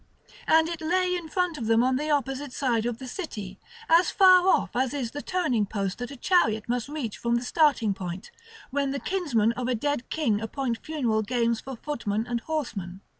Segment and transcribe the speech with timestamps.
[0.47, 4.09] And it lay in front of them on the opposite side of the city, as
[4.09, 7.93] far off as is the turning post that a chariot must reach from the starting
[7.93, 8.31] point,
[8.71, 13.01] when the kinsmen of a dead king appoint funeral games for footmen and horsemen.